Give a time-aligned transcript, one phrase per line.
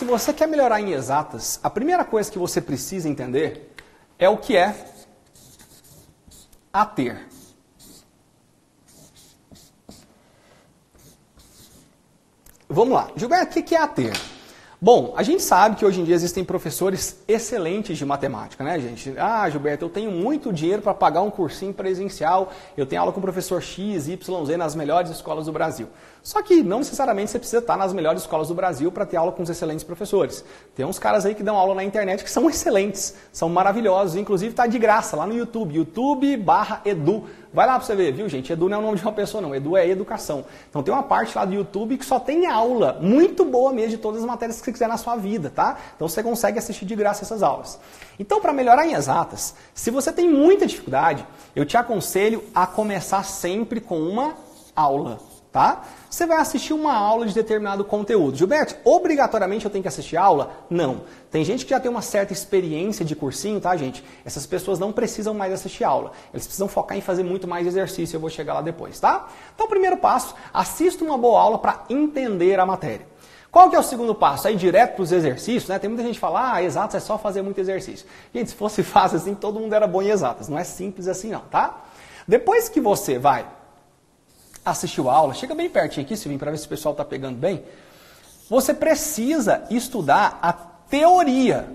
[0.00, 3.70] se você quer melhorar em exatas, a primeira coisa que você precisa entender
[4.18, 4.74] é o que é
[6.72, 7.28] a ter.
[12.66, 13.10] Vamos lá.
[13.14, 14.18] Gilberto, o que é a ter?
[14.80, 19.12] Bom, a gente sabe que hoje em dia existem professores excelentes de matemática, né, gente?
[19.18, 23.18] Ah, Gilberto, eu tenho muito dinheiro para pagar um cursinho presencial, eu tenho aula com
[23.18, 25.88] o professor X, Y, Z nas melhores escolas do Brasil.
[26.22, 29.32] Só que não necessariamente você precisa estar nas melhores escolas do Brasil para ter aula
[29.32, 30.44] com os excelentes professores.
[30.74, 34.50] Tem uns caras aí que dão aula na internet que são excelentes, são maravilhosos, inclusive
[34.50, 37.24] está de graça lá no YouTube, YouTube barra edu.
[37.52, 38.52] Vai lá para você ver, viu, gente?
[38.52, 39.54] Edu não é o nome de uma pessoa, não.
[39.54, 40.44] Edu é educação.
[40.68, 43.98] Então tem uma parte lá do YouTube que só tem aula, muito boa mesmo, de
[43.98, 45.76] todas as matérias que você quiser na sua vida, tá?
[45.96, 47.80] Então você consegue assistir de graça essas aulas.
[48.18, 53.24] Então, para melhorar em exatas, se você tem muita dificuldade, eu te aconselho a começar
[53.24, 54.34] sempre com uma
[54.76, 55.84] aula tá?
[56.08, 58.36] Você vai assistir uma aula de determinado conteúdo.
[58.36, 60.52] Gilberto, obrigatoriamente eu tenho que assistir aula?
[60.68, 61.02] Não.
[61.30, 64.04] Tem gente que já tem uma certa experiência de cursinho, tá, gente?
[64.24, 66.12] Essas pessoas não precisam mais assistir aula.
[66.32, 68.16] Eles precisam focar em fazer muito mais exercício.
[68.16, 69.28] Eu vou chegar lá depois, tá?
[69.54, 73.06] Então, primeiro passo, assista uma boa aula para entender a matéria.
[73.50, 74.46] Qual que é o segundo passo?
[74.46, 75.78] Aí direto para os exercícios, né?
[75.78, 78.06] Tem muita gente que fala, ah, exatos é só fazer muito exercício.
[78.32, 80.48] Gente, se fosse fácil assim, todo mundo era bom em exatas.
[80.48, 81.82] Não é simples assim não, tá?
[82.28, 83.44] Depois que você vai
[84.64, 87.36] assistiu a aula, chega bem pertinho aqui, Silvinho, para ver se o pessoal está pegando
[87.36, 87.64] bem.
[88.48, 91.68] Você precisa estudar a teoria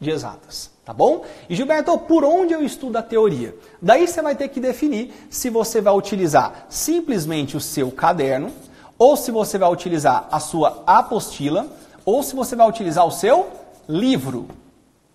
[0.00, 1.24] de exatas, tá bom?
[1.48, 3.54] E Gilberto, por onde eu estudo a teoria?
[3.80, 8.52] Daí você vai ter que definir se você vai utilizar simplesmente o seu caderno,
[8.98, 11.66] ou se você vai utilizar a sua apostila,
[12.04, 13.48] ou se você vai utilizar o seu
[13.88, 14.48] livro,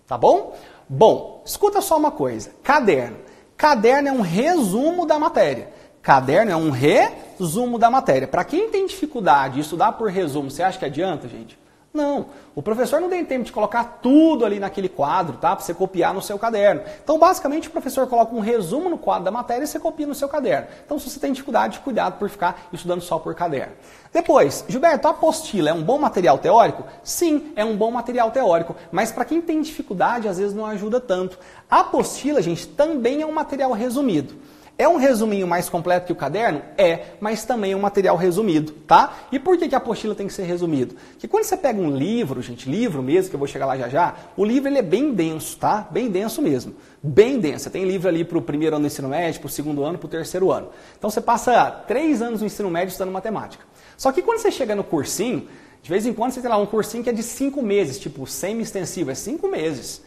[0.06, 0.54] tá bom?
[0.88, 3.18] Bom, escuta só uma coisa: caderno.
[3.56, 5.72] Caderno é um resumo da matéria.
[6.02, 8.26] Caderno é um resumo da matéria.
[8.26, 11.56] Para quem tem dificuldade de estudar por resumo, você acha que adianta, gente?
[11.94, 12.26] Não.
[12.56, 15.54] O professor não tem tempo de colocar tudo ali naquele quadro, tá?
[15.54, 16.82] Para você copiar no seu caderno.
[17.04, 20.14] Então, basicamente, o professor coloca um resumo no quadro da matéria e você copia no
[20.14, 20.66] seu caderno.
[20.84, 23.74] Então, se você tem dificuldade, cuidado por ficar estudando só por caderno.
[24.12, 26.84] Depois, Gilberto, a apostila é um bom material teórico?
[27.04, 28.74] Sim, é um bom material teórico.
[28.90, 31.38] Mas para quem tem dificuldade, às vezes não ajuda tanto.
[31.70, 34.34] A apostila, gente, também é um material resumido.
[34.82, 36.60] É um resuminho mais completo que o caderno?
[36.76, 39.16] É, mas também é um material resumido, tá?
[39.30, 40.96] E por que, que a apostila tem que ser resumido?
[41.12, 43.88] Porque quando você pega um livro, gente, livro mesmo, que eu vou chegar lá já
[43.88, 45.86] já, o livro ele é bem denso, tá?
[45.88, 46.74] Bem denso mesmo.
[47.00, 47.62] Bem denso.
[47.62, 49.98] Você tem livro ali para o primeiro ano do ensino médio, para o segundo ano,
[49.98, 50.70] para o terceiro ano.
[50.98, 53.64] Então você passa três anos no ensino médio estudando matemática.
[53.96, 55.46] Só que quando você chega no cursinho,
[55.80, 58.26] de vez em quando você tem lá um cursinho que é de cinco meses, tipo
[58.26, 60.02] semi-extensivo, é cinco meses.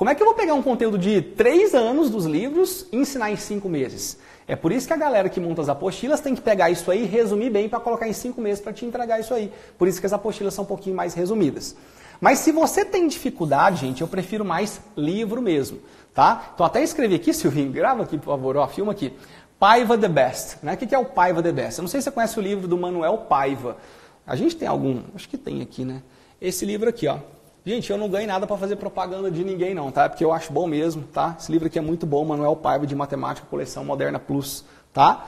[0.00, 3.30] Como é que eu vou pegar um conteúdo de três anos dos livros e ensinar
[3.30, 4.16] em cinco meses?
[4.48, 7.04] É por isso que a galera que monta as apostilas tem que pegar isso aí,
[7.04, 9.52] resumir bem para colocar em cinco meses para te entregar isso aí.
[9.76, 11.76] Por isso que as apostilas são um pouquinho mais resumidas.
[12.18, 15.80] Mas se você tem dificuldade, gente, eu prefiro mais livro mesmo,
[16.14, 16.50] tá?
[16.54, 19.12] Então até escrevi aqui, Silvinho, grava aqui, por favor, ó, filma aqui.
[19.58, 20.56] Paiva the Best.
[20.62, 20.72] Né?
[20.72, 21.78] O que é o Paiva the Best?
[21.78, 23.76] Eu não sei se você conhece o livro do Manuel Paiva.
[24.26, 26.02] A gente tem algum, acho que tem aqui, né?
[26.40, 27.18] Esse livro aqui, ó.
[27.64, 30.08] Gente, eu não ganho nada para fazer propaganda de ninguém não, tá?
[30.08, 31.36] Porque eu acho bom mesmo, tá?
[31.38, 35.26] Esse livro aqui é muito bom, Manuel Paiva de Matemática, coleção Moderna Plus, tá?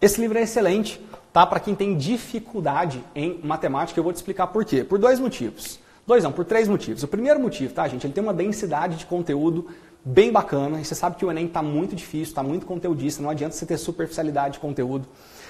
[0.00, 1.00] Esse livro é excelente,
[1.32, 1.44] tá?
[1.44, 4.84] Para quem tem dificuldade em matemática, eu vou te explicar por quê.
[4.84, 5.80] Por dois motivos.
[6.06, 7.02] Dois não, por três motivos.
[7.02, 8.06] O primeiro motivo, tá, gente?
[8.06, 9.66] Ele tem uma densidade de conteúdo
[10.04, 10.80] bem bacana.
[10.80, 13.66] E você sabe que o Enem está muito difícil, está muito conteudista, não adianta você
[13.66, 15.08] ter superficialidade de conteúdo.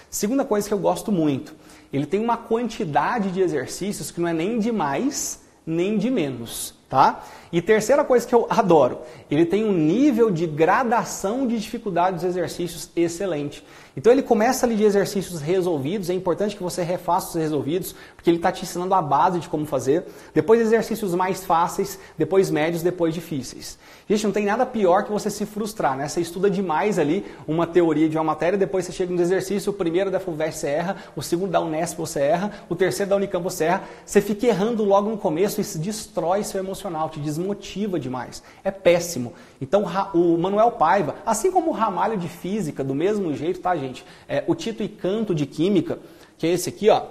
[0.09, 1.55] Segunda coisa que eu gosto muito,
[1.93, 6.75] ele tem uma quantidade de exercícios que não é nem de mais nem de menos,
[6.93, 7.25] tá?
[7.51, 8.99] E terceira coisa que eu adoro,
[9.31, 13.65] ele tem um nível de gradação de dificuldade dos exercícios excelente.
[13.97, 18.29] Então ele começa ali de exercícios resolvidos, é importante que você refaça os resolvidos, porque
[18.31, 20.05] ele está te ensinando a base de como fazer.
[20.35, 23.79] Depois exercícios mais fáceis, depois médios, depois difíceis.
[24.09, 26.09] Gente, não tem nada pior que você se frustrar, né?
[26.09, 29.75] Você estuda demais ali uma teoria de uma matéria, depois você chega no exercício, o
[29.75, 33.45] primeiro da FUVEST você erra, o segundo da Unesp você erra, o terceiro da Unicamp
[33.45, 33.85] você erra.
[34.05, 38.43] Você fica errando logo no começo e se destrói seu emocional, te desmotiva demais.
[38.65, 39.33] É péssimo.
[39.61, 39.85] Então
[40.15, 44.05] o Manuel Paiva, assim como o Ramalho de Física, do mesmo jeito, tá, gente?
[44.29, 45.99] É, o Tito e Canto de Química,
[46.39, 47.03] que é esse aqui, ó.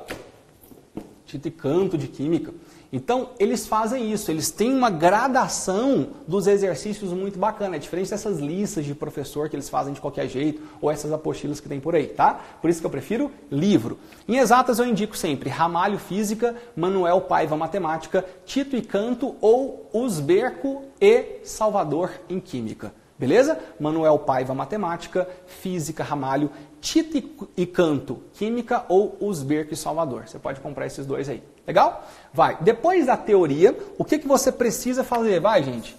[1.26, 2.54] Tito e Canto de Química.
[2.94, 8.40] Então, eles fazem isso, eles têm uma gradação dos exercícios muito bacana, é diferente dessas
[8.40, 11.96] listas de professor que eles fazem de qualquer jeito, ou essas apostilas que tem por
[11.96, 12.42] aí, tá?
[12.62, 13.98] Por isso que eu prefiro livro.
[14.28, 20.84] Em exatas eu indico sempre Ramalho Física, Manuel Paiva Matemática, Tito e Canto ou Usberco
[21.00, 22.94] e Salvador em Química.
[23.22, 23.58] Beleza?
[23.80, 26.50] Manuel Paiva Matemática, Física Ramalho,
[26.82, 30.28] Tito e Canto Química ou Usberco e Salvador.
[30.28, 31.44] Você pode comprar esses dois aí.
[31.68, 32.04] Legal?
[32.34, 32.58] Vai.
[32.62, 35.40] Depois da teoria, o que, que você precisa fazer?
[35.40, 35.96] Vai, gente.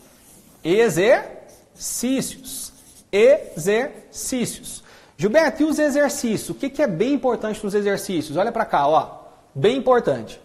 [0.64, 2.72] Exercícios.
[3.12, 4.82] Exercícios.
[5.16, 6.50] Gilberto, e os exercícios?
[6.50, 8.36] O que, que é bem importante nos exercícios?
[8.36, 9.20] Olha para cá, ó.
[9.54, 10.40] Bem importante.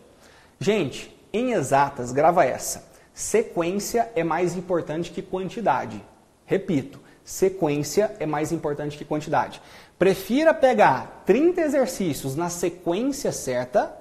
[0.60, 2.86] Gente, em exatas, grava essa.
[3.16, 6.06] Sequência é mais importante que quantidade.
[6.48, 9.62] Repito, sequência é mais importante que quantidade.
[10.00, 13.94] Prefira pegar 30 exercícios na sequência certa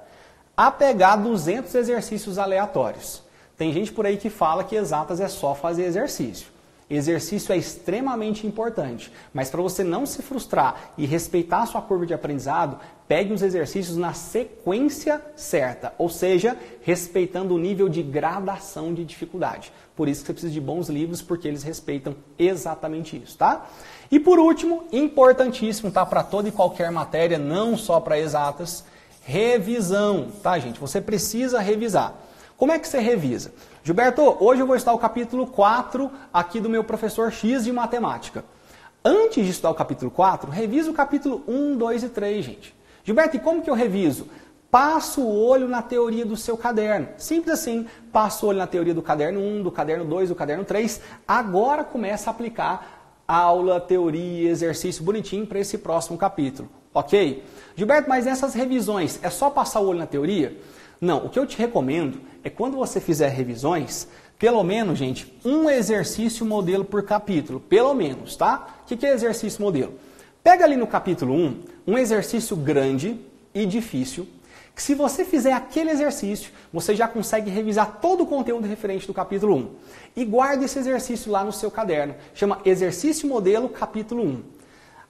[0.57, 3.23] a pegar 200 exercícios aleatórios.
[3.59, 6.47] Tem gente por aí que fala que exatas é só fazer exercício.
[6.89, 12.07] Exercício é extremamente importante, mas para você não se frustrar e respeitar a sua curva
[12.07, 12.79] de aprendizado,
[13.09, 19.73] pegue os exercícios na sequência certa, ou seja, respeitando o nível de gradação de dificuldade.
[19.97, 23.67] Por isso que você precisa de bons livros, porque eles respeitam exatamente isso, tá?
[24.09, 26.07] E por último, importantíssimo, tá?
[26.07, 28.85] Para toda e qualquer matéria, não só para exatas,
[29.23, 30.79] revisão, tá, gente?
[30.79, 32.15] Você precisa revisar.
[32.57, 33.53] Como é que você revisa?
[33.85, 38.45] Gilberto, hoje eu vou estudar o capítulo 4 aqui do meu professor X de matemática.
[39.05, 42.75] Antes de estudar o capítulo 4, revisa o capítulo 1, 2 e 3, gente.
[43.05, 44.27] Gilberto, e como que eu reviso?
[44.71, 47.09] Passo o olho na teoria do seu caderno.
[47.19, 50.65] Simples assim, passo o olho na teoria do caderno 1, do caderno 2, do caderno
[50.65, 51.03] 3.
[51.29, 56.71] Agora começa a aplicar aula, teoria, exercício bonitinho para esse próximo capítulo.
[56.95, 57.45] Ok?
[57.77, 60.57] Gilberto, mas essas revisões é só passar o olho na teoria?
[61.01, 64.09] Não, o que eu te recomendo é quando você fizer revisões,
[64.39, 67.61] pelo menos, gente, um exercício modelo por capítulo.
[67.61, 68.81] Pelo menos, tá?
[68.83, 69.95] O que é exercício modelo?
[70.43, 73.19] Pega ali no capítulo 1 um exercício grande
[73.55, 74.29] e difícil,
[74.75, 79.15] que se você fizer aquele exercício, você já consegue revisar todo o conteúdo referente do
[79.15, 79.71] capítulo 1.
[80.17, 82.15] E guarde esse exercício lá no seu caderno.
[82.35, 84.43] Chama Exercício Modelo Capítulo 1.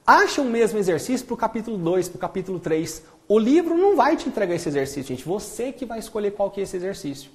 [0.06, 3.02] Acha o mesmo exercício para o capítulo 2, para o capítulo 3.
[3.28, 5.24] O livro não vai te entregar esse exercício, gente.
[5.24, 7.30] Você que vai escolher qual que é esse exercício.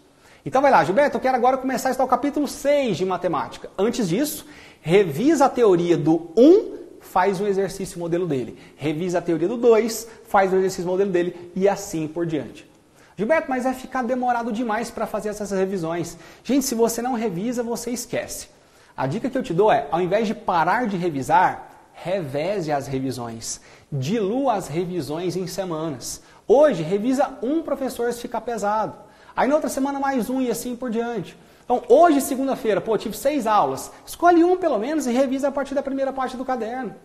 [0.46, 3.70] Então vai lá, Gilberto, eu quero agora começar a estudar o capítulo 6 de matemática.
[3.78, 4.46] Antes disso,
[4.82, 8.58] revisa a teoria do 1, faz o exercício modelo dele.
[8.76, 12.70] Revisa a teoria do 2, faz o exercício modelo dele e assim por diante.
[13.18, 16.18] Gilberto, mas vai ficar demorado demais para fazer essas revisões.
[16.44, 18.48] Gente, se você não revisa, você esquece.
[18.96, 21.71] A dica que eu te dou é, ao invés de parar de revisar,
[22.04, 23.62] reveze as revisões.
[23.92, 26.22] Dilua as revisões em semanas.
[26.48, 28.96] Hoje, revisa um professor se ficar pesado.
[29.36, 31.38] Aí na outra semana mais um e assim por diante.
[31.64, 33.92] Então, hoje, segunda-feira, pô, tive seis aulas.
[34.06, 36.96] Escolhe um pelo menos e revisa a partir da primeira parte do caderno.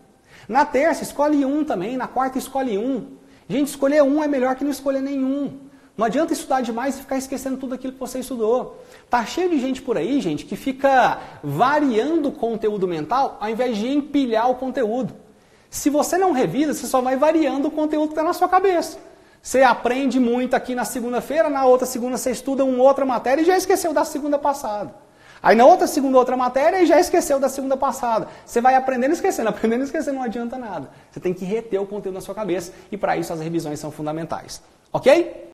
[0.49, 1.97] Na terça, escolhe um também.
[1.97, 3.17] Na quarta, escolhe um.
[3.49, 5.61] Gente, escolher um é melhor que não escolher nenhum.
[5.97, 8.85] Não adianta estudar demais e ficar esquecendo tudo aquilo que você estudou.
[9.09, 13.79] Tá cheio de gente por aí, gente, que fica variando o conteúdo mental ao invés
[13.79, 15.15] de empilhar o conteúdo.
[15.71, 18.99] Se você não revisa, você só vai variando o conteúdo que está na sua cabeça.
[19.43, 23.45] Você aprende muito aqui na segunda-feira, na outra segunda você estuda uma outra matéria e
[23.45, 24.95] já esqueceu da segunda passada.
[25.43, 28.27] Aí na outra segunda outra matéria e já esqueceu da segunda passada.
[28.45, 30.91] Você vai aprendendo e esquecendo, aprendendo e esquecendo, não adianta nada.
[31.11, 33.91] Você tem que reter o conteúdo na sua cabeça e para isso as revisões são
[33.91, 34.61] fundamentais.
[34.93, 35.45] Ok?